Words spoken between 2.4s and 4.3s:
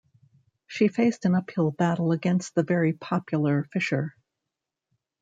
the very-popular Fisher.